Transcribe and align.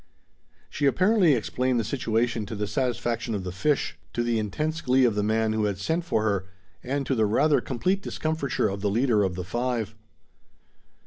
She 0.67 0.87
apparently 0.87 1.33
explained 1.35 1.79
the 1.79 1.83
situation 1.83 2.47
to 2.47 2.55
the 2.55 2.65
satisfaction 2.65 3.35
of 3.35 3.43
the 3.43 3.51
fish, 3.51 3.99
to 4.13 4.23
the 4.23 4.39
intense 4.39 4.81
glee 4.81 5.05
of 5.05 5.13
the 5.13 5.21
man 5.21 5.53
who 5.53 5.65
had 5.65 5.77
sent 5.77 6.05
for 6.05 6.23
her, 6.23 6.45
and 6.83 7.05
to 7.05 7.13
the 7.13 7.27
rather 7.27 7.61
complete 7.61 8.01
discomfiture 8.01 8.67
of 8.67 8.81
the 8.81 8.89
leader 8.89 9.21
of 9.21 9.35
the 9.35 9.43
five. 9.43 9.93